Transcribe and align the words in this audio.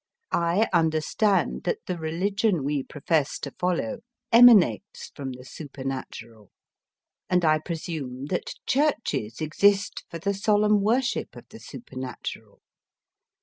I 0.31 0.67
understand 0.73 1.61
that 1.65 1.85
the 1.85 1.95
religion 1.95 2.63
we 2.63 2.81
profess 2.81 3.37
to 3.37 3.51
follow 3.51 3.99
ema 4.33 4.53
nates 4.55 5.11
from 5.15 5.31
the 5.33 5.45
supernatural. 5.45 6.49
And 7.29 7.45
I 7.45 7.59
presume 7.59 8.25
that 8.31 8.55
churches 8.65 9.41
exist 9.41 10.03
for 10.09 10.17
the 10.17 10.33
solemn 10.33 10.81
worship 10.81 11.35
of 11.35 11.45
the 11.49 11.59
supernatural. 11.59 12.63